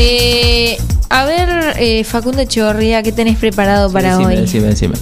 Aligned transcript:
Eh, 0.00 0.78
a 1.10 1.24
ver, 1.24 1.48
eh, 1.78 2.04
Facundo 2.04 2.40
Echeverría, 2.40 3.02
¿qué 3.02 3.10
tenés 3.10 3.36
preparado 3.36 3.90
para 3.92 4.10
Decime, 4.16 4.34
hoy? 4.34 4.40
decime, 4.42 4.66
decime. 4.68 4.94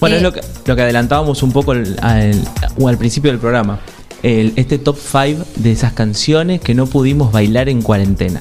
Bueno, 0.00 0.16
Eh, 0.16 0.18
es 0.18 0.22
lo 0.24 0.32
que, 0.32 0.40
lo 0.66 0.74
que 0.74 0.82
adelantábamos 0.82 1.42
un 1.44 1.52
poco 1.52 1.70
al, 1.72 1.96
al- 2.02 2.98
principio 2.98 3.30
del 3.30 3.38
programa. 3.38 3.78
El- 4.24 4.52
este 4.56 4.78
top 4.78 4.98
5 4.98 5.44
de 5.56 5.70
esas 5.72 5.92
canciones 5.92 6.60
que 6.60 6.74
no 6.74 6.86
pudimos 6.86 7.30
bailar 7.30 7.68
en 7.68 7.80
cuarentena. 7.80 8.40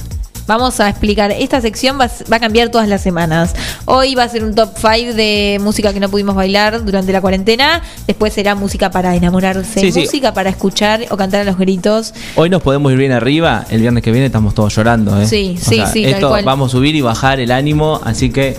Vamos 0.50 0.80
a 0.80 0.90
explicar. 0.90 1.30
Esta 1.32 1.62
sección 1.62 2.00
va, 2.00 2.06
a- 2.06 2.12
va 2.32 2.38
a 2.38 2.40
cambiar 2.40 2.70
todas 2.70 2.88
las 2.88 3.02
semanas. 3.04 3.54
Hoy 3.86 4.16
va 4.16 4.24
a 4.24 4.30
ser 4.30 4.44
un 4.44 4.56
top 4.56 4.72
5 4.76 5.14
de 5.14 5.60
música 5.62 5.94
que 5.94 6.00
no 6.00 6.10
pudimos 6.10 6.34
bailar 6.34 6.84
durante 6.84 7.12
la 7.14 7.22
cuarentena. 7.22 7.84
Después 8.08 8.34
será 8.34 8.56
música 8.56 8.90
para 8.90 9.16
enamorarse, 9.16 9.80
Sí, 9.80 9.92
sí. 9.92 10.00
música 10.00 10.34
para 10.34 10.50
escuchar 10.50 11.02
o 11.12 11.18
cantar 11.18 11.42
a 11.42 11.44
los 11.44 11.60
gritos. 11.60 12.16
Hoy 12.36 12.50
nos 12.50 12.64
podemos 12.64 12.92
ir 12.92 12.98
bien 12.98 13.12
arriba, 13.12 13.64
el 13.70 13.82
viernes 13.82 14.02
que 14.02 14.12
viene 14.12 14.26
estamos 14.26 14.56
todos 14.56 14.76
llorando. 14.76 15.22
¿eh? 15.22 15.28
Sí, 15.28 15.56
O 15.62 15.70
sí, 15.70 15.76
sea, 15.76 15.86
sí, 15.86 16.02
tal 16.02 16.14
Esto 16.16 16.30
cual. 16.30 16.44
vamos 16.44 16.72
a 16.72 16.78
subir 16.78 16.96
y 16.96 17.02
bajar 17.02 17.40
el 17.40 17.52
ánimo, 17.52 18.02
así 18.04 18.32
que 18.32 18.58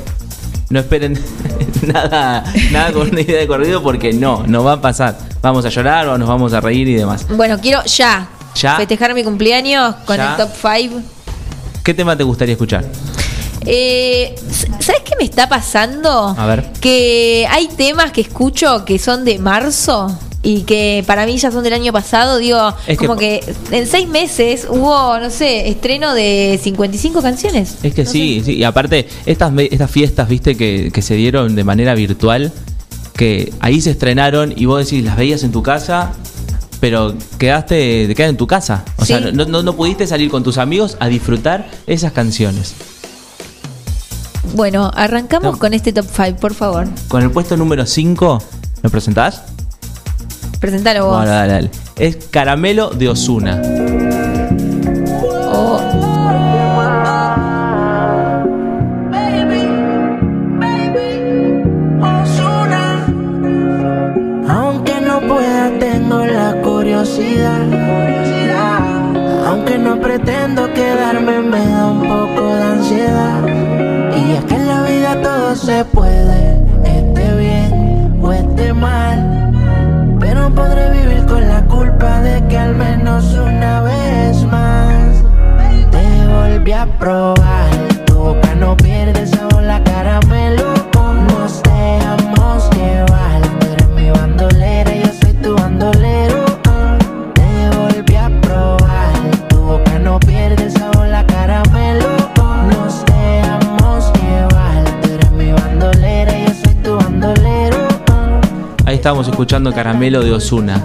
no 0.68 0.78
esperen 0.78 1.18
nada, 1.92 2.44
nada 2.70 2.92
con 2.92 3.10
una 3.10 3.20
idea 3.20 3.40
de 3.40 3.48
corrido 3.48 3.82
porque 3.82 4.12
no, 4.12 4.44
no 4.46 4.62
va 4.62 4.74
a 4.74 4.80
pasar. 4.80 5.18
Vamos 5.42 5.64
a 5.64 5.70
llorar 5.70 6.06
o 6.06 6.16
nos 6.18 6.28
vamos 6.28 6.52
a 6.52 6.60
reír 6.60 6.86
y 6.86 6.94
demás. 6.94 7.26
Bueno, 7.28 7.58
quiero 7.60 7.82
ya, 7.84 8.28
Ya. 8.54 8.76
festejar 8.76 9.12
mi 9.12 9.24
cumpleaños 9.24 9.96
con 10.04 10.18
Ya. 10.18 10.30
el 10.30 10.36
top 10.36 10.50
5. 10.54 11.00
¿Qué 11.82 11.94
tema 11.94 12.16
te 12.16 12.24
gustaría 12.24 12.52
escuchar? 12.52 12.84
Eh, 13.66 14.34
¿Sabes 14.80 15.02
qué 15.04 15.14
me 15.18 15.24
está 15.24 15.48
pasando? 15.48 16.34
A 16.36 16.46
ver. 16.46 16.70
Que 16.80 17.46
hay 17.50 17.68
temas 17.68 18.12
que 18.12 18.20
escucho 18.22 18.84
que 18.84 18.98
son 18.98 19.24
de 19.24 19.38
marzo 19.38 20.16
y 20.42 20.62
que 20.62 21.04
para 21.06 21.26
mí 21.26 21.36
ya 21.36 21.50
son 21.50 21.62
del 21.62 21.74
año 21.74 21.92
pasado. 21.92 22.38
Digo, 22.38 22.72
Es 22.86 22.96
como 22.98 23.16
que, 23.16 23.40
en 23.70 23.86
seis 23.86 24.08
meses 24.08 24.66
hubo, 24.68 25.18
no 25.18 25.30
sé, 25.30 25.68
estreno 25.68 26.14
de 26.14 26.58
55 26.62 27.20
canciones. 27.22 27.76
Es 27.82 27.94
que 27.94 28.04
No 28.04 28.10
sí, 28.10 28.40
sé. 28.40 28.46
sí, 28.46 28.56
y 28.56 28.64
aparte, 28.64 29.06
estas, 29.26 29.52
estas 29.70 29.90
fiestas, 29.90 30.28
viste, 30.28 30.56
que, 30.56 30.90
que 30.92 31.02
se 31.02 31.14
dieron 31.14 31.54
de 31.54 31.64
manera 31.64 31.94
virtual, 31.94 32.52
que 33.16 33.52
ahí 33.60 33.82
se 33.82 33.90
estrenaron 33.90 34.54
y 34.56 34.64
vos 34.64 34.84
decís, 34.84 35.04
las 35.04 35.16
veías 35.16 35.42
en 35.42 35.52
tu 35.52 35.62
casa, 35.62 36.12
pero 36.80 37.14
quedaste, 37.38 38.06
te 38.08 38.14
quedas 38.14 38.30
en 38.30 38.36
tu 38.36 38.46
casa. 38.46 38.84
O 38.96 39.04
sea, 39.04 39.20
no, 39.20 39.44
no, 39.44 39.62
no 39.62 39.76
pudiste 39.76 40.06
salir 40.06 40.30
con 40.30 40.42
tus 40.42 40.58
amigos 40.58 40.96
a 41.00 41.08
disfrutar 41.08 41.68
esas 41.86 42.12
canciones. 42.12 42.74
Bueno, 44.54 44.90
arrancamos 44.94 45.52
No. 45.52 45.58
con 45.58 45.74
este 45.74 45.92
top 45.92 46.06
5, 46.10 46.36
por 46.40 46.54
favor. 46.54 46.88
Con 47.08 47.22
el 47.22 47.30
puesto 47.30 47.56
número 47.56 47.86
5, 47.86 48.42
¿me 48.82 48.90
presentás? 48.90 49.42
Presentalo 50.58 51.06
vos. 51.06 51.16
Bueno, 51.18 51.30
dale, 51.30 51.52
dale. 51.52 51.70
Es 51.96 52.16
Caramelo 52.30 52.90
de 52.90 53.08
Osuna. 53.08 53.60
Puede, 75.84 76.62
esté 76.84 77.36
bien 77.36 78.18
o 78.22 78.32
esté 78.32 78.72
mal. 78.72 79.52
Pero 80.18 80.50
podré 80.54 80.90
vivir 80.90 81.24
con 81.26 81.46
la 81.48 81.64
culpa 81.64 82.20
de 82.20 82.46
que 82.48 82.58
al 82.58 82.74
menos 82.74 83.32
una 83.34 83.82
vez 83.82 84.44
más 84.44 85.22
te 85.90 86.26
volví 86.28 86.72
a 86.72 86.86
probar. 86.98 87.39
Ahí 108.90 108.96
estábamos 108.96 109.28
escuchando 109.28 109.72
Caramelo 109.72 110.20
de 110.20 110.32
Osuna. 110.32 110.84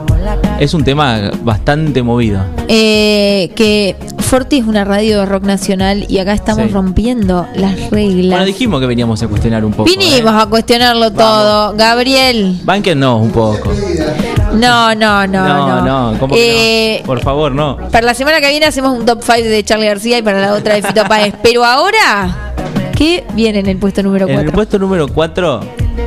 Es 0.59 0.75
un 0.75 0.83
tema 0.83 1.31
bastante 1.41 2.03
movido. 2.03 2.39
eh, 2.67 3.49
que 3.55 3.95
Forti 4.19 4.59
es 4.59 4.66
una 4.67 4.83
radio 4.83 5.21
de 5.21 5.25
rock 5.25 5.43
nacional 5.43 6.05
y 6.07 6.19
acá 6.19 6.33
estamos 6.33 6.65
Sí. 6.67 6.71
rompiendo 6.71 7.47
las 7.55 7.89
reglas. 7.89 8.29
Bueno, 8.29 8.45
dijimos 8.45 8.79
que 8.79 8.85
veníamos 8.85 9.23
a 9.23 9.27
cuestionar 9.27 9.65
un 9.65 9.71
poco. 9.73 9.85
Vinimos 9.89 10.33
¿eh? 10.33 10.38
a 10.39 10.45
cuestionarlo 10.45 11.11
todo. 11.13 11.73
Gabriel. 11.75 12.59
Bánquennos 12.63 13.23
un 13.23 13.31
poco. 13.31 13.71
No, 14.53 14.94
no, 14.94 15.25
no, 15.25 15.47
no. 15.47 15.67
No, 15.67 16.11
no, 16.11 16.19
¿cómo 16.19 16.35
que 16.35 16.97
Eh, 16.97 16.99
no? 17.01 17.07
Por 17.07 17.21
favor, 17.21 17.51
no. 17.53 17.77
Para 17.91 18.05
la 18.05 18.13
semana 18.13 18.39
que 18.39 18.49
viene 18.49 18.67
hacemos 18.67 18.95
un 18.95 19.03
top 19.03 19.23
5 19.23 19.47
de 19.49 19.63
Charlie 19.63 19.88
García 19.88 20.19
y 20.19 20.21
para 20.21 20.39
la 20.41 20.53
otra 20.53 20.75
de 20.75 20.83
Fito 20.83 21.03
Páez. 21.09 21.33
Pero 21.41 21.65
ahora, 21.65 22.53
¿qué 22.95 23.23
viene 23.33 23.61
en 23.61 23.65
el 23.65 23.77
puesto 23.77 24.03
número 24.03 24.25
En 24.27 24.33
el 24.33 24.38
4? 24.45 24.51
puesto 24.53 24.77
número 24.77 25.07
4, 25.07 25.59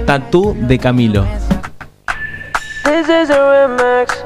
Tatú 0.06 0.54
de 0.60 0.78
Camilo. 0.78 1.24
This 2.84 3.08
is 3.08 3.30
a 3.30 3.38
remix 3.50 4.24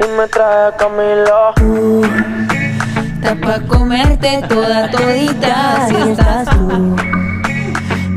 y 0.00 0.08
me 0.16 0.28
trae 0.28 0.72
Camilo. 0.78 1.54
Está 3.14 3.34
pa' 3.34 3.60
comerte 3.66 4.42
toda 4.48 4.90
todita 4.90 5.86
si 5.88 5.96
estás 6.10 6.48
tú. 6.50 6.96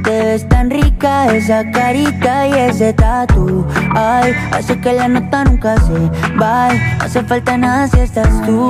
Te 0.03 0.23
ves 0.25 0.49
tan 0.49 0.69
rica 0.69 1.33
esa 1.33 1.69
carita 1.71 2.47
y 2.47 2.53
ese 2.53 2.91
tatu 2.91 3.65
Ay, 3.95 4.33
hace 4.51 4.79
que 4.81 4.93
la 4.93 5.07
nota 5.07 5.43
nunca 5.43 5.75
se 5.77 6.09
va 6.41 6.69
No 6.97 7.05
hace 7.05 7.21
falta 7.21 7.55
nada 7.55 7.87
si 7.87 7.99
estás 7.99 8.29
tú 8.45 8.69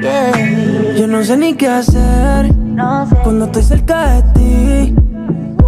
Yeah. 0.00 0.94
Yo 0.96 1.06
no 1.06 1.22
sé 1.24 1.36
ni 1.36 1.54
qué 1.54 1.68
hacer 1.68 2.54
No 2.54 3.06
sé 3.06 3.16
cuando 3.24 3.46
estoy 3.46 3.62
cerca 3.62 4.06
de 4.06 4.22
ti. 4.32 4.94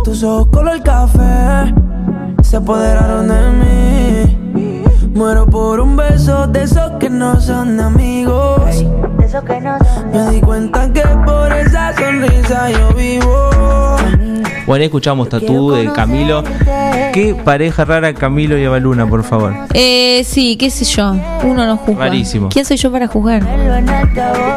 Tus 0.05 0.23
ojos 0.23 0.49
color 0.53 0.83
café 0.83 1.75
se 2.53 2.59
apoderaron 2.59 3.29
de 3.29 3.51
mí. 3.53 4.85
Muero 5.15 5.47
por 5.47 5.81
un 5.81 5.97
beso 5.97 6.47
de 6.49 6.65
esos 6.65 6.91
que 7.01 7.09
no 7.09 7.41
son 7.41 7.81
amigos. 7.81 8.61
de 8.67 9.25
eso 9.25 9.43
que 9.43 9.59
no 9.59 9.79
son 9.79 10.11
Me 10.11 10.31
di 10.33 10.41
cuenta 10.43 10.93
que 10.93 11.01
por 11.25 11.51
esa 11.51 11.97
sonrisa 11.97 12.71
yo 12.71 12.93
vivo. 12.93 13.97
Bueno, 14.67 14.85
escuchamos 14.85 15.31
Tatú 15.31 15.71
de 15.71 15.91
Camilo. 15.95 16.45
Qué 17.13 17.35
pareja 17.35 17.85
rara 17.85 18.15
Camilo 18.15 18.57
y 18.59 18.65
Avaluna, 18.65 19.07
por 19.07 19.23
favor. 19.23 19.55
Eh, 19.75 20.25
sí, 20.25 20.57
qué 20.57 20.71
sé 20.71 20.85
yo. 20.85 21.15
Uno 21.45 21.67
no 21.67 21.77
juzga. 21.77 22.07
Rarísimo. 22.07 22.49
¿Quién 22.49 22.65
soy 22.65 22.77
yo 22.77 22.91
para 22.91 23.07
juzgar? 23.07 23.43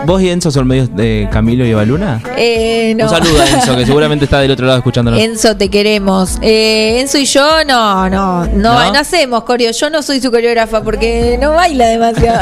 ¿Vos 0.06 0.22
y 0.22 0.30
Enzo 0.30 0.52
son 0.52 0.68
medios 0.68 0.96
de 0.96 1.28
Camilo 1.32 1.66
y 1.66 1.72
Avaluna? 1.74 2.22
Eh, 2.38 2.94
no. 2.98 3.06
Un 3.06 3.10
saludo 3.10 3.42
a 3.42 3.50
Enzo, 3.50 3.76
que 3.76 3.86
seguramente 3.86 4.26
está 4.26 4.40
del 4.40 4.52
otro 4.52 4.66
lado 4.66 4.78
escuchándonos. 4.78 5.20
Enzo, 5.20 5.58
te 5.58 5.70
queremos. 5.70 6.38
Eh, 6.42 7.02
Enzo 7.02 7.18
y 7.18 7.26
yo, 7.26 7.64
no, 7.66 8.10
no, 8.10 8.46
no, 8.46 8.54
¿No? 8.56 8.94
no 8.94 9.00
hacemos 9.00 9.44
coreo. 9.44 9.72
Yo 9.72 9.90
no 9.90 10.02
soy 10.02 10.22
su 10.22 10.32
coreógrafa 10.32 10.82
porque 10.82 11.38
no 11.42 11.52
baila 11.52 11.88
demasiado. 11.88 12.40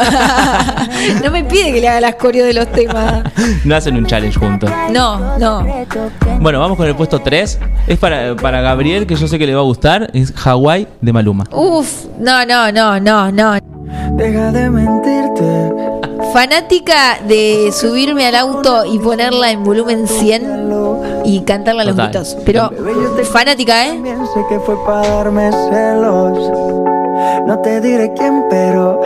no 1.24 1.32
me 1.32 1.44
pide 1.44 1.72
que 1.74 1.82
le 1.82 1.88
haga 1.88 2.02
las 2.02 2.16
coreo 2.16 2.46
de 2.46 2.54
los 2.54 2.72
temas. 2.72 3.24
No 3.66 3.76
hacen 3.76 3.96
un 3.96 4.06
challenge 4.06 4.38
juntos. 4.38 4.70
No, 4.92 5.38
no. 5.38 5.66
Bueno, 6.40 6.60
vamos 6.60 6.76
con 6.78 6.88
el 6.88 6.96
puesto 6.96 7.20
3. 7.20 7.60
Es 7.88 7.98
para, 7.98 8.36
para 8.36 8.62
Gabriel, 8.62 9.06
que 9.06 9.16
yo 9.16 9.28
sé 9.28 9.38
que 9.40 9.46
le 9.46 9.54
va 9.54 9.62
a 9.62 9.64
gustar. 9.64 9.83
Es 9.84 10.32
Hawái 10.32 10.88
de 11.02 11.12
Maluma. 11.12 11.44
Uf, 11.52 12.06
no, 12.18 12.46
no, 12.46 12.72
no, 12.72 13.02
no, 13.02 13.30
no. 13.34 13.60
Deja 14.16 14.52
de 14.54 14.70
mentirte. 14.70 15.74
Fanática 16.32 17.20
de 17.28 17.70
subirme 17.74 18.26
al 18.28 18.36
auto 18.36 18.86
y 18.86 18.98
ponerla 19.00 19.52
en 19.52 19.66
volumen 19.66 20.08
100 20.08 20.72
y 21.26 21.42
cantarla 21.42 21.82
a 21.82 21.86
los 21.86 21.98
Total. 21.98 22.12
gritos. 22.14 22.38
Pero 22.46 22.72
fanática, 23.26 23.86
¿eh? 23.88 23.90
También 23.90 24.26
sé 24.28 24.46
que 24.48 24.58
fue 24.62 24.82
para 24.86 25.06
darme 25.06 25.52
celos. 25.52 26.40
No 27.46 27.60
te 27.60 27.82
diré 27.82 28.14
quién, 28.14 28.42
pero 28.50 29.02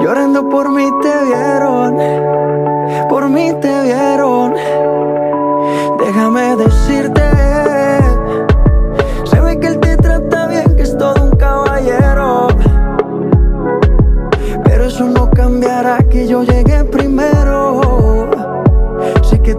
llorando 0.00 0.48
por 0.48 0.70
mí 0.70 0.86
te 1.02 1.24
vieron. 1.26 1.96
Por 3.08 3.28
mí 3.28 3.52
te 3.60 3.82
vieron. 3.82 4.54
Déjame 5.98 6.54
decirte. 6.54 6.89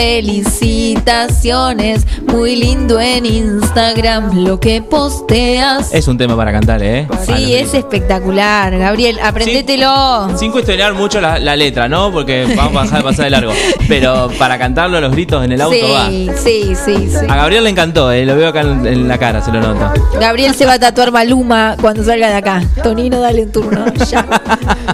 felicitaciones. 0.00 2.06
Muy 2.26 2.56
lindo 2.56 2.98
en 2.98 3.26
Instagram 3.26 4.46
lo 4.46 4.58
que 4.58 4.80
posteas. 4.80 5.92
Es 5.92 6.08
un 6.08 6.16
tema 6.16 6.34
para 6.38 6.52
cantar, 6.52 6.82
¿eh? 6.82 7.06
Sí, 7.26 7.54
es 7.54 7.74
espectacular. 7.74 8.78
Gabriel, 8.78 9.18
aprendételo. 9.22 10.30
Sin 10.38 10.52
cuestionar 10.52 10.94
mucho 10.94 11.20
la, 11.20 11.38
la 11.38 11.54
letra, 11.54 11.86
¿no? 11.86 12.10
Porque 12.10 12.46
vamos 12.56 12.76
a 12.76 12.80
pasar, 12.84 13.02
pasar 13.02 13.26
de 13.26 13.30
largo. 13.30 13.52
Pero 13.88 14.30
para 14.38 14.58
cantarlo 14.58 14.98
los 15.02 15.12
gritos 15.12 15.44
en 15.44 15.52
el 15.52 15.60
auto 15.60 15.76
va. 15.92 16.08
Sí, 16.08 16.30
sí, 16.34 16.72
sí, 16.74 17.10
sí. 17.10 17.26
A 17.28 17.36
Gabriel 17.36 17.64
le 17.64 17.70
encantó, 17.70 18.10
¿eh? 18.10 18.24
lo 18.24 18.36
veo 18.36 18.48
acá 18.48 18.62
en, 18.62 18.86
en 18.86 19.06
la 19.06 19.18
cara, 19.18 19.44
se 19.44 19.52
lo 19.52 19.60
noto. 19.60 19.92
Gabriel 20.18 20.54
se 20.54 20.64
va 20.64 20.72
a 20.74 20.78
tatuar 20.78 21.12
Maluma 21.12 21.76
cuando 21.78 22.02
salga 22.02 22.30
de 22.30 22.36
acá. 22.36 22.62
Tonino, 22.82 23.20
dale 23.20 23.42
un 23.42 23.52
turno. 23.52 23.84
Ya. 24.10 24.24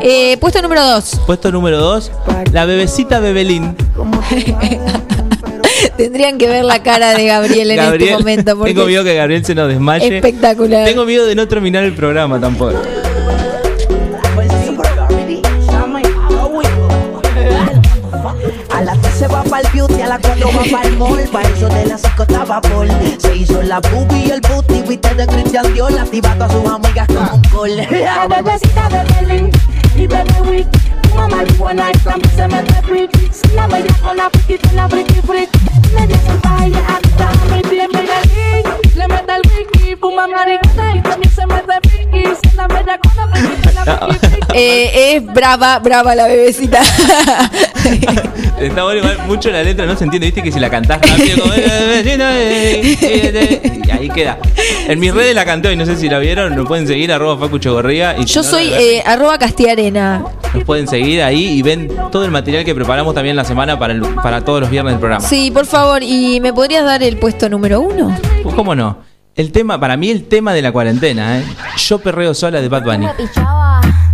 Eh, 0.00 0.36
puesto 0.40 0.62
número 0.62 0.82
2. 0.82 1.20
Puesto 1.26 1.52
número 1.52 1.78
2, 1.78 2.10
la 2.52 2.64
bebecita 2.64 3.20
Bebelín. 3.20 3.76
Tendrían 5.96 6.38
que 6.38 6.48
ver 6.48 6.64
la 6.64 6.82
cara 6.82 7.14
de 7.14 7.26
Gabriel 7.26 7.70
en 7.70 7.80
este 7.80 8.12
momento. 8.12 8.56
Porque 8.56 8.74
tengo 8.74 8.86
miedo 8.86 9.04
que 9.04 9.14
Gabriel 9.14 9.44
se 9.44 9.54
nos 9.54 9.68
desmaye. 9.68 10.16
Espectacular. 10.16 10.86
Tengo 10.86 11.04
miedo 11.04 11.26
de 11.26 11.34
no 11.34 11.46
terminar 11.46 11.84
el 11.84 11.94
programa 11.94 12.40
tampoco. 12.40 12.78
A 20.14 20.18
las 20.18 20.22
3 20.22 20.38
se 20.38 20.44
va 20.44 20.62
para 20.70 20.88
el 20.88 20.96
beauty, 20.96 21.22
a 21.22 21.26
las 21.26 21.26
4 21.26 21.26
va 21.26 21.26
para 21.26 21.26
el 21.26 21.26
mall. 21.26 21.28
Para 21.32 21.48
eso 21.48 21.68
de 21.68 21.86
las 21.86 22.02
5 22.02 22.22
estaba 22.22 22.60
Paul. 22.60 22.88
Se 23.18 23.36
hizo 23.36 23.62
la 23.62 23.80
boobie 23.80 24.26
y 24.26 24.30
el 24.30 24.40
booty, 24.42 24.82
viste 24.82 25.12
de 25.12 25.26
Christian 25.26 25.74
Dior. 25.74 25.98
Activando 25.98 26.44
a 26.44 26.50
sus 26.50 26.64
amigas 26.70 27.08
como 27.08 27.34
un 27.34 27.42
gol. 27.50 27.76
La 27.90 28.28
bebecita 28.28 28.88
de 28.90 29.12
Belén 29.12 29.50
y 29.96 30.06
bebé 30.06 30.40
Wick. 30.48 30.68
Fuma 31.08 31.26
marihuana 31.26 31.90
y 31.92 31.98
también 31.98 32.36
se 32.36 32.46
mete 32.46 32.82
freak. 32.82 33.10
La 33.56 33.66
bella 33.66 33.94
con 34.04 34.16
la 34.16 34.30
friki, 34.30 34.58
con 34.58 34.76
la 34.76 34.88
friki 34.88 35.20
freak. 35.26 35.50
Media 35.98 36.18
salvaje, 36.24 36.72
hasta 36.86 37.30
mi 37.52 37.62
pie 37.62 37.88
mira 37.88 38.22
Le 38.94 39.08
mete 39.08 39.32
el 39.32 39.42
wiki, 39.50 39.73
Eh, 44.56 45.16
es 45.16 45.26
brava, 45.34 45.80
brava 45.80 46.14
la 46.14 46.28
bebecita. 46.28 46.80
Está 48.60 48.84
bueno, 48.84 49.00
igual, 49.00 49.18
mucho 49.26 49.50
la 49.50 49.64
letra 49.64 49.84
no 49.84 49.96
se 49.96 50.04
entiende, 50.04 50.28
viste 50.28 50.44
que 50.44 50.52
si 50.52 50.60
la 50.60 50.70
cantás 50.70 51.00
rápido 51.00 51.40
como 51.42 51.54
y 53.84 53.90
ahí 53.90 54.08
queda. 54.10 54.38
En 54.86 55.00
mis 55.00 55.12
redes 55.12 55.34
la 55.34 55.44
canté 55.44 55.72
y 55.72 55.76
no 55.76 55.84
sé 55.84 55.96
si 55.96 56.08
la 56.08 56.20
vieron, 56.20 56.54
nos 56.54 56.68
pueden 56.68 56.86
seguir 56.86 57.12
arroba 57.12 57.36
Facu 57.44 57.58
Chegorría. 57.58 58.16
Y 58.16 58.28
si 58.28 58.34
Yo 58.34 58.42
no, 58.42 58.48
soy 58.48 58.72
eh, 58.72 59.02
arroba 59.04 59.38
Castiarena. 59.38 60.24
Nos 60.54 60.62
pueden 60.62 60.86
seguir 60.86 61.20
ahí 61.22 61.46
y 61.58 61.62
ven 61.62 61.88
todo 62.12 62.24
el 62.24 62.30
material 62.30 62.64
que 62.64 62.76
preparamos 62.76 63.12
también 63.12 63.34
la 63.34 63.44
semana 63.44 63.76
para, 63.76 63.92
el- 63.92 64.02
para 64.22 64.44
todos 64.44 64.60
los 64.60 64.70
viernes 64.70 64.92
del 64.94 65.00
programa. 65.00 65.26
Sí, 65.26 65.50
por 65.50 65.66
favor. 65.66 66.04
¿Y 66.04 66.38
me 66.40 66.52
podrías 66.52 66.84
dar 66.84 67.02
el 67.02 67.16
puesto 67.16 67.48
número 67.48 67.80
uno? 67.80 68.16
Pues, 68.44 68.54
¿Cómo 68.54 68.76
no? 68.76 68.98
El 69.36 69.50
tema, 69.50 69.80
para 69.80 69.96
mí 69.96 70.10
el 70.10 70.28
tema 70.28 70.52
de 70.52 70.62
la 70.62 70.70
cuarentena, 70.70 71.40
¿eh? 71.40 71.44
Yo 71.88 71.98
perreo 71.98 72.34
sola 72.34 72.60
de 72.60 72.68
Bad 72.68 72.84
Bunny. 72.84 73.06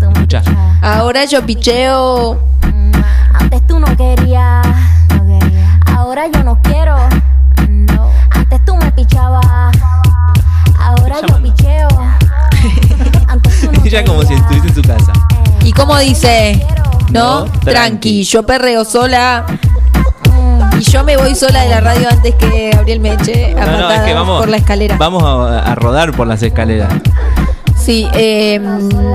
Escucha. 0.00 0.43
Ahora 0.81 1.26
yo 1.26 1.44
picheo. 1.44 2.40
Antes 3.34 3.67
tú 3.67 3.78
no 3.78 3.94
querías, 3.99 4.67
ahora 5.84 6.26
yo 6.32 6.43
no 6.43 6.58
quiero. 6.62 6.96
Antes 8.31 8.64
tú 8.64 8.75
me 8.76 8.90
pichabas, 8.93 9.76
ahora 10.78 11.17
yo 11.28 11.43
picheo. 11.43 11.88
Antes 13.28 13.61
tú 13.61 13.72
no 13.72 13.81
Ella 13.84 14.05
como 14.06 14.22
si 14.22 14.32
estuviese 14.32 14.69
en 14.69 14.75
su 14.75 14.82
casa. 14.82 15.12
¿Y 15.62 15.72
cómo 15.72 15.99
dice? 15.99 16.67
¿No? 17.11 17.44
Tranqui. 17.44 18.25
Yo 18.25 18.43
perreo 18.44 18.87
sola. 18.87 19.44
Y 20.81 20.91
yo 20.91 21.05
me 21.05 21.17
voy 21.17 21.35
sola 21.35 21.62
de 21.62 21.69
la 21.69 21.81
radio 21.81 22.09
antes 22.11 22.35
que 22.37 22.71
Gabriel 22.73 23.00
me 23.00 23.12
eche 23.12 23.53
a 23.53 23.67
No, 23.67 23.67
no, 23.67 23.73
es 23.73 23.82
patadas 23.82 24.06
que 24.06 24.15
vamos, 24.15 24.41
por 24.41 24.49
la 24.49 24.56
escalera. 24.56 24.97
vamos 24.97 25.23
a, 25.23 25.61
a 25.61 25.75
rodar 25.75 26.12
por 26.12 26.27
las 26.27 26.43
escaleras. 26.43 26.91
Sí, 27.77 28.06
eh, 28.15 28.59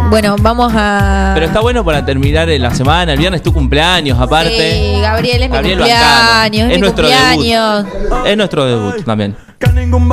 bueno, 0.10 0.36
vamos 0.40 0.72
a. 0.76 1.32
Pero 1.34 1.46
está 1.48 1.60
bueno 1.62 1.84
para 1.84 2.06
terminar 2.06 2.48
la 2.48 2.74
semana. 2.74 3.14
El 3.14 3.20
viernes 3.20 3.42
tu 3.42 3.54
cumpleaños, 3.54 4.20
aparte. 4.20 4.94
Sí, 4.96 5.02
Gabriel 5.02 5.44
es 5.44 5.50
mi 5.50 5.56
Gabriel 5.56 5.78
cumpleaños. 5.80 6.70
Es, 6.72 6.76
mi 6.76 6.82
nuestro 6.82 7.04
cumpleaños. 7.08 7.86
debut. 7.86 8.28
Es 8.28 8.38
nuestro 8.38 8.66
debut 8.66 9.06
también. 9.06 9.36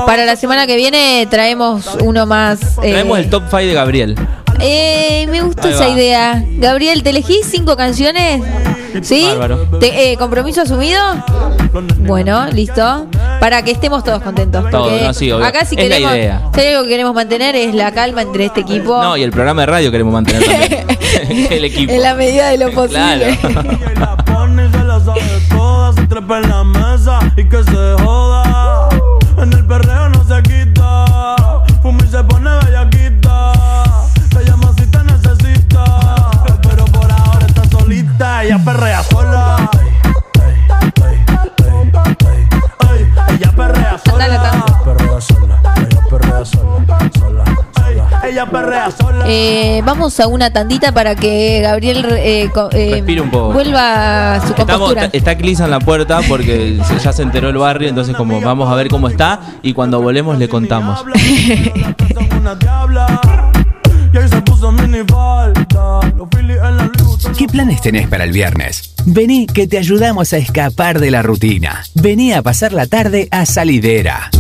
Para 0.07 0.25
la 0.25 0.37
semana 0.37 0.67
que 0.67 0.77
viene 0.77 1.27
traemos 1.31 1.87
uno 2.03 2.25
más. 2.27 2.79
eh, 2.83 2.93
Traemos 2.93 3.19
el 3.19 3.29
top 3.31 3.43
5 3.47 3.57
de 3.59 3.73
Gabriel. 3.75 4.17
Eh, 4.61 5.27
me 5.31 5.41
gustó 5.43 5.69
esa 5.69 5.89
idea. 5.89 6.43
Gabriel, 6.59 7.03
¿te 7.03 7.11
elegís 7.11 7.47
cinco 7.51 7.77
canciones? 7.77 8.43
¿Sí? 9.03 9.27
Te- 9.81 10.13
eh, 10.13 10.17
¿Compromiso 10.17 10.63
asumido? 10.63 11.01
Bueno, 11.99 12.47
listo. 12.49 13.07
Para 13.41 13.63
que 13.63 13.71
estemos 13.73 14.05
todos 14.05 14.23
contentos. 14.23 14.69
Todo, 14.71 14.89
porque 14.91 15.05
no, 15.05 15.15
sí, 15.15 15.31
obvio. 15.33 15.47
acá 15.47 15.65
si 15.65 15.75
Es 15.77 15.89
la 15.89 15.97
queremos, 15.97 16.15
idea. 16.17 16.43
si 16.55 16.61
hay 16.61 16.67
algo 16.69 16.83
que 16.85 16.89
queremos 16.91 17.15
mantener 17.15 17.57
es 17.57 17.75
la 17.75 17.93
calma 17.93 18.23
entre 18.23 18.45
este 18.47 18.61
equipo. 18.61 19.03
No, 19.03 19.17
y 19.17 19.23
el 19.23 19.31
programa 19.31 19.63
de 19.63 19.67
radio 19.67 19.91
queremos 19.91 20.13
mantener 20.13 20.45
también. 20.45 20.87
el 21.53 21.65
equipo. 21.65 21.93
En 21.93 22.03
la 22.03 22.15
medida 22.15 22.49
de 22.51 22.59
lo 22.59 22.71
posible. 22.75 23.39
Claro. 23.39 23.73
Perrea 38.73 39.03
sola. 39.03 39.71
Ella 43.29 43.53
perrea 43.57 43.99
sola. 44.05 44.27
Cantala, 44.27 44.43
cantala. 44.43 44.83
Perrea 44.85 45.21
sola, 45.21 45.61
ella 45.77 46.01
perrea 46.11 46.45
sola, 46.45 47.11
sola, 47.19 47.45
sola. 47.75 48.21
Ella 48.29 48.47
perrea 48.47 48.91
sola. 48.91 49.25
Eh, 49.27 49.83
vamos 49.85 50.19
a 50.21 50.27
una 50.27 50.51
tandita 50.53 50.93
para 50.93 51.15
que 51.15 51.61
Gabriel 51.63 52.07
eh, 52.19 52.51
co- 52.53 52.69
eh, 52.73 52.91
Respire 52.95 53.21
un 53.21 53.31
poco. 53.31 53.53
vuelva 53.53 54.35
a 54.37 54.41
su 54.41 54.49
Estamos, 54.49 54.67
compostura. 54.79 55.11
está 55.13 55.37
Clisa 55.37 55.65
en 55.65 55.71
la 55.71 55.81
puerta 55.81 56.21
porque 56.29 56.81
se- 56.87 56.99
ya 56.99 57.13
se 57.13 57.23
enteró 57.23 57.49
el 57.51 57.59
barrio, 57.59 57.89
entonces 57.89 58.17
como 58.17 58.41
vamos 58.41 58.71
a 58.71 58.75
ver 58.75 58.89
cómo 58.89 59.09
está 59.09 59.41
y 59.63 59.73
cuando 59.75 60.01
volvemos 60.01 60.39
le 60.39 60.49
contamos. 60.49 61.01
Son 61.01 62.39
una 62.41 62.55
diabla. 62.55 63.21
Y 64.13 64.19
ahí 64.19 64.29
se 64.29 64.43
puso 64.43 64.71
mini 64.73 64.99
falta. 65.09 66.01
Los 66.17 66.29
Phillies 66.31 66.59
en 66.63 66.77
la 66.77 66.82
¿Qué 67.39 67.47
planes 67.47 67.81
tenés 67.81 68.09
para 68.09 68.25
el 68.25 68.33
viernes? 68.33 68.95
Vení 69.07 69.47
que 69.47 69.67
te 69.67 69.79
ayudamos 69.79 70.33
a 70.33 70.37
escapar 70.37 71.01
de 71.01 71.11
la 71.11 71.23
rutina. 71.23 71.85
Vení 71.95 72.33
a 72.33 72.43
pasar 72.43 72.73
la 72.73 72.87
tarde 72.87 73.29
a 73.31 73.47
Salidera. 73.47 74.31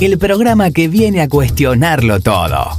El 0.00 0.18
programa 0.18 0.70
que 0.70 0.88
viene 0.88 1.20
a 1.20 1.28
cuestionarlo 1.28 2.20
todo. 2.20 2.78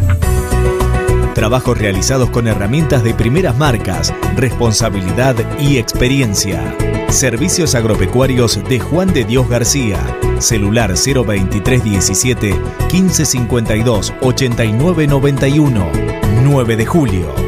Trabajos 1.38 1.78
realizados 1.78 2.30
con 2.30 2.48
herramientas 2.48 3.04
de 3.04 3.14
primeras 3.14 3.56
marcas, 3.56 4.12
responsabilidad 4.34 5.36
y 5.60 5.78
experiencia. 5.78 6.76
Servicios 7.10 7.76
agropecuarios 7.76 8.60
de 8.68 8.80
Juan 8.80 9.12
de 9.12 9.22
Dios 9.22 9.48
García. 9.48 10.00
Celular 10.40 10.90
02317 10.90 12.54
1552 12.92 14.14
8991. 14.20 15.92
9 16.42 16.76
de 16.76 16.86
julio. 16.86 17.47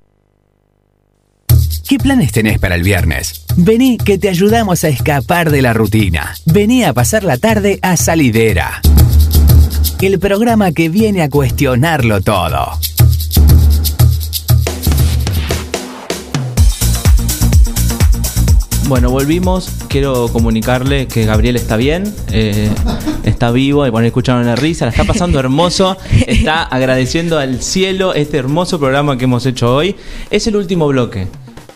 ¿Qué 1.91 1.97
planes 1.97 2.31
tenés 2.31 2.57
para 2.57 2.75
el 2.75 2.83
viernes? 2.83 3.43
Vení 3.57 3.97
que 3.97 4.17
te 4.17 4.29
ayudamos 4.29 4.85
a 4.85 4.87
escapar 4.87 5.51
de 5.51 5.61
la 5.61 5.73
rutina. 5.73 6.33
Vení 6.45 6.85
a 6.85 6.93
pasar 6.93 7.25
la 7.25 7.35
tarde 7.35 7.79
a 7.81 7.97
Salidera. 7.97 8.79
El 9.99 10.17
programa 10.17 10.71
que 10.71 10.87
viene 10.87 11.21
a 11.21 11.29
cuestionarlo 11.29 12.21
todo. 12.21 12.79
Bueno, 18.87 19.09
volvimos. 19.09 19.69
Quiero 19.89 20.29
comunicarle 20.29 21.07
que 21.07 21.25
Gabriel 21.25 21.57
está 21.57 21.75
bien, 21.75 22.05
eh, 22.31 22.69
está 23.25 23.51
vivo, 23.51 23.85
y 23.85 23.89
bueno, 23.89 24.07
escucharon 24.07 24.45
la 24.45 24.55
risa, 24.55 24.85
la 24.85 24.91
está 24.91 25.03
pasando 25.03 25.41
hermoso, 25.41 25.97
está 26.25 26.63
agradeciendo 26.63 27.37
al 27.37 27.61
cielo 27.61 28.13
este 28.13 28.37
hermoso 28.37 28.79
programa 28.79 29.17
que 29.17 29.25
hemos 29.25 29.45
hecho 29.45 29.75
hoy. 29.75 29.97
Es 30.29 30.47
el 30.47 30.55
último 30.55 30.87
bloque. 30.87 31.27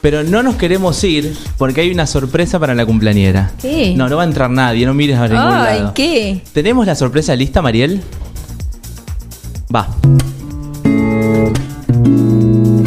Pero 0.06 0.24
no 0.24 0.44
nos 0.44 0.54
queremos 0.54 1.04
ir 1.04 1.36
porque 1.58 1.82
hay 1.82 1.90
una 1.90 2.06
sorpresa 2.06 2.60
para 2.60 2.76
la 2.76 2.86
cumpleañera. 2.86 3.50
¿Qué? 3.60 3.96
No, 3.98 4.08
no 4.08 4.18
va 4.18 4.22
a 4.22 4.28
entrar 4.28 4.52
nadie, 4.52 4.86
no 4.86 4.94
mires 4.94 5.18
a 5.18 5.28
ningún 5.28 5.42
Ay, 5.52 5.80
lado. 5.80 5.94
¿qué? 5.96 6.44
¿Tenemos 6.54 6.86
la 6.86 6.94
sorpresa 6.94 7.36
lista, 7.36 7.64
Mariel? 7.64 8.04
Va. 9.76 9.88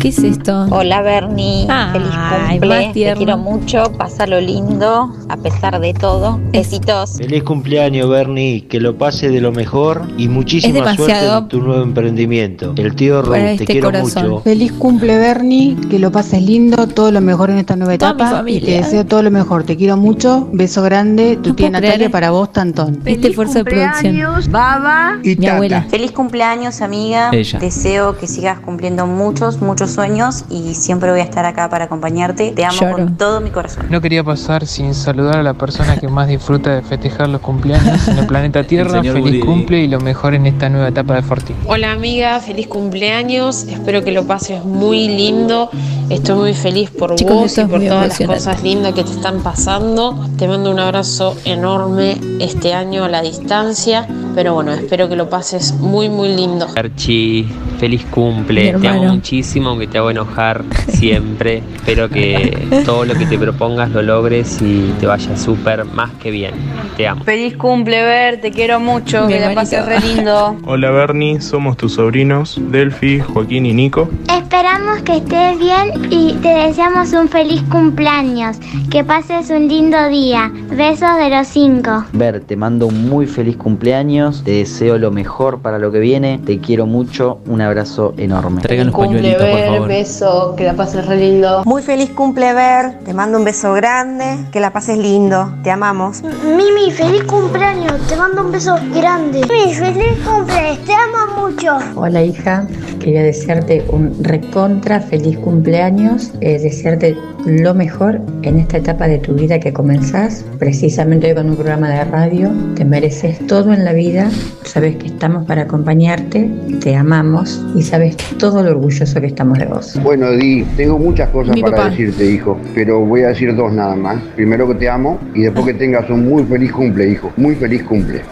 ¿Qué 0.00 0.08
es 0.10 0.18
esto? 0.20 0.68
Hola 0.70 1.02
Bernie, 1.02 1.66
feliz 1.92 2.08
Ay, 2.12 2.60
cumple, 2.60 2.84
más 2.84 2.94
te 2.94 3.14
quiero 3.14 3.37
mucho, 3.37 3.92
pásalo 3.98 4.40
lindo, 4.40 5.12
a 5.28 5.37
pesar 5.37 5.78
de 5.80 5.92
todo. 5.94 6.40
Besitos. 6.52 7.16
Feliz 7.18 7.42
cumpleaños, 7.42 8.08
Bernie. 8.08 8.66
Que 8.68 8.80
lo 8.80 8.97
pase 8.97 9.28
de 9.28 9.40
lo 9.40 9.52
mejor 9.52 10.02
y 10.16 10.28
muchísima 10.28 10.94
suerte 10.97 11.26
en 11.26 11.49
tu 11.49 11.61
nuevo 11.61 11.82
emprendimiento. 11.82 12.73
El 12.76 12.94
tío 12.94 13.23
Ru, 13.23 13.30
para 13.32 13.42
te 13.44 13.52
este 13.52 13.66
quiero 13.66 13.88
corazón. 13.88 14.28
mucho. 14.30 14.42
Feliz 14.42 14.73
cumple 14.73 15.18
Bernie, 15.18 15.76
que 15.90 15.99
lo 15.99 16.11
pases 16.11 16.42
lindo, 16.42 16.87
todo 16.88 17.11
lo 17.11 17.20
mejor 17.20 17.50
en 17.50 17.58
esta 17.58 17.76
nueva 17.76 17.97
Toda 17.99 18.14
mi 18.14 18.16
etapa 18.23 18.30
y 18.30 18.37
familia. 18.37 18.66
te 18.66 18.82
deseo 18.85 19.06
todo 19.06 19.23
lo 19.23 19.30
mejor. 19.30 19.64
Te 19.64 19.76
quiero 19.76 19.97
mucho, 19.97 20.49
beso 20.52 20.82
grande, 20.82 21.37
tu 21.42 21.50
No 21.50 21.56
tía 21.56 21.70
Natalia 21.70 21.94
creer. 21.97 22.11
para 22.11 22.30
vos, 22.30 22.52
Tantón. 22.52 23.00
Este 23.04 23.28
esfuerzo 23.28 23.58
de 23.58 23.64
producción. 23.64 24.16
Baba 24.50 25.18
Mi 25.23 25.47
abuela. 25.47 25.82
Feliz 25.90 26.12
cumpleaños 26.12 26.80
amiga, 26.80 27.30
Ella. 27.32 27.58
deseo 27.58 28.16
que 28.16 28.26
sigas 28.26 28.61
cumpliendo 28.61 29.06
muchos, 29.06 29.61
muchos 29.61 29.90
sueños 29.90 30.44
y 30.49 30.75
siempre 30.75 31.11
voy 31.11 31.20
a 31.20 31.25
estar 31.25 31.44
acá 31.44 31.68
para 31.68 31.85
acompañarte. 31.85 32.52
Te 32.52 32.64
amo 32.64 32.78
Lloro. 32.80 32.92
con 32.97 33.16
todo 33.16 33.40
mi 33.40 33.50
corazón. 33.50 33.87
No 33.90 34.00
quería 34.00 34.25
pasar 34.25 34.66
sin 34.66 34.94
saludar 34.94 35.17
a 35.26 35.42
la 35.42 35.54
persona 35.54 35.96
que 35.96 36.08
más 36.08 36.28
disfruta 36.28 36.75
de 36.75 36.82
festejar 36.82 37.28
los 37.28 37.40
cumpleaños 37.40 38.06
en 38.08 38.18
el 38.18 38.26
planeta 38.26 38.62
Tierra. 38.66 38.90
señor 38.90 39.14
Feliz 39.16 39.22
Guridi. 39.25 39.40
cumple 39.40 39.80
y 39.82 39.88
lo 39.88 40.00
mejor 40.00 40.34
en 40.34 40.46
esta 40.46 40.68
nueva 40.68 40.88
etapa 40.88 41.14
de 41.16 41.22
Fortín. 41.22 41.56
Hola 41.66 41.92
amiga, 41.92 42.38
feliz 42.40 42.68
cumpleaños. 42.68 43.64
Espero 43.64 44.04
que 44.04 44.12
lo 44.12 44.25
pases 44.26 44.64
muy 44.64 45.08
lindo. 45.08 45.70
Estoy 46.08 46.37
muy 46.38 46.54
feliz 46.54 46.90
por 46.90 47.14
Chicos, 47.16 47.34
vos 47.34 47.58
y 47.58 47.64
por 47.64 47.80
todas 47.82 48.20
las 48.20 48.28
cosas 48.28 48.62
lindas 48.62 48.94
que 48.94 49.02
te 49.04 49.10
están 49.10 49.42
pasando. 49.42 50.26
Te 50.38 50.46
mando 50.48 50.70
un 50.70 50.78
abrazo 50.78 51.37
enorme 51.44 52.16
este 52.40 52.72
año 52.75 53.04
a 53.04 53.08
la 53.08 53.20
distancia. 53.22 54.06
Pero 54.34 54.54
bueno, 54.54 54.72
espero 54.72 55.08
que 55.08 55.16
lo 55.16 55.28
pases 55.28 55.75
muy 55.75 56.08
muy 56.08 56.28
lindo. 56.34 56.66
Archie, 56.76 57.46
feliz 57.78 58.04
cumple, 58.11 58.75
te 58.75 58.88
amo 58.88 59.04
muchísimo, 59.04 59.70
aunque 59.70 59.87
te 59.87 59.99
hago 59.99 60.11
enojar 60.11 60.64
siempre. 60.88 61.62
Espero 61.76 62.08
que 62.08 62.82
todo 62.85 63.04
lo 63.04 63.14
que 63.14 63.26
te 63.26 63.38
propongas 63.38 63.90
lo 63.90 64.02
logres 64.02 64.61
y 64.61 64.92
te 65.00 65.06
vaya 65.06 65.37
súper 65.37 65.85
más 65.85 66.11
que 66.23 66.30
bien. 66.30 66.54
Te 66.97 67.06
amo. 67.06 67.25
Feliz 67.25 67.56
cumple, 67.56 68.02
Ver, 68.02 68.40
te 68.40 68.50
quiero 68.50 68.80
mucho, 68.80 69.26
Mi 69.26 69.35
que 69.35 69.40
la 69.40 69.54
pases 69.54 69.85
re 69.87 70.00
lindo. 70.00 70.56
Hola 70.64 70.90
Bernie, 70.90 71.40
somos 71.40 71.76
tus 71.76 71.94
sobrinos 71.94 72.61
Delphi, 72.61 73.20
Joaquín 73.20 73.66
y 73.66 73.75
Nico. 73.75 74.08
Esperamos 74.28 75.02
que 75.02 75.18
estés 75.18 75.58
bien 75.58 76.08
y 76.11 76.35
te 76.35 76.49
deseamos 76.49 77.12
un 77.12 77.28
feliz 77.28 77.62
cumpleaños. 77.70 78.58
Que 78.90 79.04
pases 79.04 79.50
un 79.50 79.68
lindo 79.68 80.08
día. 80.08 80.50
Besos 80.70 81.16
de 81.18 81.30
los 81.30 81.47
cinco. 81.47 82.04
Ver, 82.12 82.40
te 82.40 82.56
mando 82.56 82.87
un 82.87 83.08
muy 83.08 83.26
feliz 83.26 83.56
cumpleaños, 83.56 84.42
te 84.42 84.52
deseo 84.52 84.99
lo 84.99 85.11
mejor 85.11 85.61
para 85.61 85.78
lo 85.78 85.92
que 85.92 86.00
viene, 86.00 86.40
te 86.44 86.58
quiero 86.58 86.87
mucho, 86.87 87.38
un 87.47 87.61
abrazo 87.68 88.14
enorme. 88.16 88.60
Traigan 88.62 88.88
los 88.88 88.96
pañuelitos, 88.96 89.46
por 89.46 89.60
favor. 89.60 89.88
beso, 89.88 90.54
que 90.56 90.64
la 90.64 90.75
pases 90.75 91.06
re 91.06 91.16
lindo. 91.16 91.62
Muy 91.64 91.82
feliz 91.82 92.10
cumple, 92.10 92.52
Ver. 92.54 92.98
Te 93.04 93.14
mando 93.14 93.38
un 93.38 93.44
beso 93.44 93.72
grande. 93.75 94.25
Que 94.52 94.60
la 94.60 94.72
pases 94.72 94.98
lindo. 94.98 95.52
Te 95.62 95.70
amamos. 95.70 96.22
Mimi, 96.22 96.90
feliz 96.90 97.25
cumpleaños. 97.25 98.00
Te 98.08 98.16
mando 98.16 98.42
un 98.42 98.52
beso 98.52 98.76
grande. 98.94 99.42
Mimi, 99.48 99.75
feliz 99.75 100.18
cumpleaños. 100.25 100.84
Te 100.84 100.92
amo 100.92 101.48
mucho. 101.48 101.78
Hola 101.94 102.22
hija, 102.22 102.66
quería 102.98 103.22
desearte 103.22 103.84
un 103.88 104.12
recontra 104.22 105.00
feliz 105.00 105.38
cumpleaños, 105.38 106.32
eh, 106.40 106.58
desearte 106.58 107.16
lo 107.46 107.75
mejor 107.75 108.20
en 108.42 108.58
esta 108.58 108.78
etapa 108.78 109.08
de 109.08 109.18
tu 109.18 109.34
vida 109.34 109.58
que 109.58 109.72
comenzás, 109.72 110.44
precisamente 110.58 111.28
hoy 111.28 111.34
con 111.34 111.50
un 111.50 111.56
programa 111.56 111.88
de 111.88 112.04
radio, 112.04 112.50
te 112.75 112.84
mereces 112.84 113.46
todo 113.46 113.72
en 113.72 113.84
la 113.84 113.92
vida, 113.92 114.30
sabes 114.64 114.96
que 114.96 115.06
estamos 115.06 115.46
para 115.46 115.62
acompañarte, 115.62 116.50
te 116.80 116.96
amamos 116.96 117.58
y 117.75 117.83
sabes 117.83 118.17
todo 118.38 118.62
lo 118.62 118.71
orgulloso 118.71 119.21
que 119.21 119.27
estamos 119.27 119.59
de 119.59 119.67
vos. 119.67 119.99
Bueno, 120.03 120.31
Di, 120.33 120.62
tengo 120.77 120.99
muchas 120.99 121.29
cosas 121.31 121.55
Mi 121.55 121.62
para 121.62 121.77
papá. 121.77 121.91
decirte, 121.91 122.25
hijo, 122.31 122.59
pero 122.75 123.00
voy 123.00 123.23
a 123.23 123.29
decir 123.29 123.55
dos 123.55 123.73
nada 123.73 123.95
más. 123.97 124.23
Primero 124.37 124.69
que 124.69 124.75
te 124.75 124.88
amo 124.88 125.19
y 125.35 125.43
después 125.43 125.67
que 125.67 125.75
tengas 125.75 126.09
un 126.11 126.29
muy 126.29 126.45
feliz 126.45 126.73
cumple, 126.73 127.11
hijo. 127.11 127.33
Muy 127.37 127.55
feliz 127.55 127.83
cumple. 127.85 128.23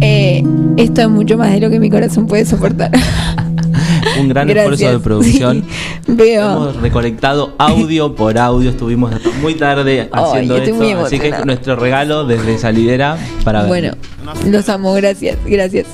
Eh, 0.00 0.42
esto 0.76 1.02
es 1.02 1.08
mucho 1.08 1.36
más 1.36 1.52
de 1.52 1.60
lo 1.60 1.70
que 1.70 1.78
mi 1.78 1.90
corazón 1.90 2.26
puede 2.26 2.44
soportar. 2.44 2.90
Un 4.18 4.28
gran 4.28 4.48
Gracias. 4.48 4.72
esfuerzo 4.80 4.98
de 4.98 5.04
producción. 5.04 5.64
Sí, 6.06 6.12
veo. 6.12 6.50
Hemos 6.50 6.76
recolectado 6.80 7.54
audio 7.58 8.14
por 8.14 8.36
audio, 8.38 8.70
estuvimos 8.70 9.12
hasta 9.14 9.30
muy 9.40 9.54
tarde 9.54 10.08
haciendo 10.12 10.56
esto, 10.56 10.74
así 10.74 11.18
que 11.18 11.28
emocionada. 11.28 11.44
nuestro 11.44 11.76
regalo 11.76 12.26
desde 12.26 12.58
Salidera 12.58 13.16
para 13.44 13.60
ver. 13.60 13.68
Bueno, 13.68 13.92
los 14.46 14.68
amo, 14.68 14.92
gracias, 14.94 15.38
gracias. 15.46 15.86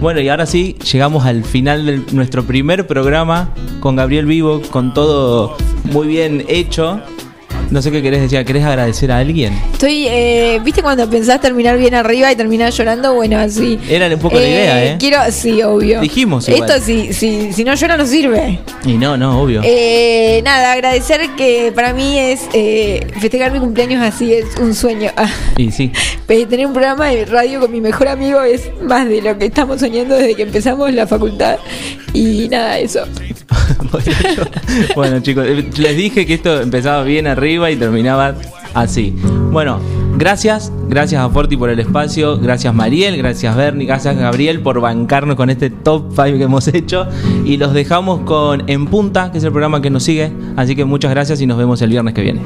Bueno, 0.00 0.20
y 0.20 0.28
ahora 0.28 0.46
sí, 0.46 0.76
llegamos 0.92 1.24
al 1.26 1.42
final 1.42 1.84
de 1.84 2.02
nuestro 2.12 2.44
primer 2.44 2.86
programa 2.86 3.52
con 3.80 3.96
Gabriel 3.96 4.26
Vivo, 4.26 4.62
con 4.70 4.94
todo 4.94 5.56
muy 5.84 6.06
bien 6.06 6.44
hecho. 6.48 7.00
No 7.70 7.82
sé 7.82 7.90
qué 7.90 8.02
querés 8.02 8.22
decir. 8.22 8.42
¿Querés 8.46 8.64
agradecer 8.64 9.12
a 9.12 9.18
alguien? 9.18 9.52
Estoy, 9.72 10.06
eh, 10.08 10.60
¿viste 10.64 10.82
cuando 10.82 11.08
pensás 11.10 11.40
terminar 11.40 11.76
bien 11.76 11.94
arriba 11.94 12.32
y 12.32 12.36
terminás 12.36 12.76
llorando? 12.76 13.14
Bueno, 13.14 13.38
así. 13.38 13.78
Era 13.88 14.06
un 14.06 14.18
poco 14.18 14.36
la 14.36 14.48
idea, 14.48 14.84
¿eh? 14.84 14.96
Quiero, 14.98 15.18
sí, 15.30 15.62
obvio. 15.62 16.00
Dijimos 16.00 16.48
igual. 16.48 16.70
Esto 16.70 16.82
si, 16.82 17.12
si, 17.12 17.52
si 17.52 17.64
no 17.64 17.74
llora 17.74 17.96
no 17.96 18.06
sirve. 18.06 18.58
Y 18.84 18.94
no, 18.94 19.16
no, 19.18 19.42
obvio. 19.42 19.60
Eh, 19.64 20.40
nada, 20.44 20.72
agradecer 20.72 21.20
que 21.36 21.70
para 21.74 21.92
mí 21.92 22.18
es 22.18 22.48
eh, 22.54 23.06
festejar 23.20 23.52
mi 23.52 23.58
cumpleaños 23.58 24.02
así, 24.02 24.32
es 24.32 24.46
un 24.60 24.74
sueño. 24.74 25.10
Y 25.58 25.72
sí. 25.72 25.92
Tener 26.26 26.66
un 26.66 26.72
programa 26.72 27.08
de 27.08 27.24
radio 27.24 27.58
con 27.60 27.72
mi 27.72 27.80
mejor 27.80 28.06
amigo 28.08 28.40
es 28.42 28.70
más 28.80 29.08
de 29.08 29.20
lo 29.20 29.36
que 29.38 29.46
estamos 29.46 29.80
soñando 29.80 30.14
desde 30.14 30.36
que 30.36 30.42
empezamos 30.42 30.92
la 30.92 31.06
facultad. 31.06 31.58
Y 32.12 32.48
nada, 32.48 32.78
eso. 32.78 33.00
Bueno, 34.94 35.20
chicos, 35.20 35.46
eh, 35.46 35.68
les 35.78 35.96
dije 35.96 36.26
que 36.26 36.34
esto 36.34 36.60
empezaba 36.60 37.02
bien 37.02 37.26
arriba 37.26 37.57
y 37.66 37.76
terminaba 37.76 38.34
así. 38.74 39.14
Bueno, 39.50 39.80
gracias, 40.16 40.72
gracias 40.88 41.22
a 41.22 41.28
Forti 41.28 41.56
por 41.56 41.70
el 41.70 41.80
espacio, 41.80 42.38
gracias 42.38 42.72
Mariel, 42.74 43.16
gracias 43.16 43.56
Bernie, 43.56 43.86
gracias 43.86 44.16
Gabriel 44.16 44.60
por 44.60 44.80
bancarnos 44.80 45.36
con 45.36 45.50
este 45.50 45.70
top 45.70 46.10
5 46.10 46.38
que 46.38 46.44
hemos 46.44 46.68
hecho 46.74 47.06
y 47.44 47.56
los 47.56 47.72
dejamos 47.72 48.20
con 48.20 48.68
En 48.68 48.86
Punta, 48.86 49.32
que 49.32 49.38
es 49.38 49.44
el 49.44 49.50
programa 49.50 49.80
que 49.82 49.90
nos 49.90 50.04
sigue, 50.04 50.32
así 50.56 50.76
que 50.76 50.84
muchas 50.84 51.10
gracias 51.10 51.40
y 51.40 51.46
nos 51.46 51.58
vemos 51.58 51.82
el 51.82 51.90
viernes 51.90 52.14
que 52.14 52.22
viene. 52.22 52.42